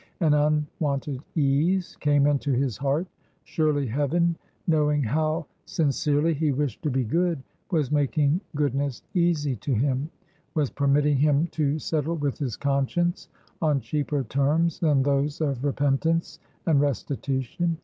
[0.19, 3.05] An unwonted ease came into his heart.
[3.43, 4.35] Surely Heaven,
[4.65, 11.17] knowing how sincerely he wished to be good, was making goodness easy to him,—was permitting
[11.17, 13.29] him to settle with his conscience
[13.61, 17.77] on cheaper terms than those of repentance and restitution.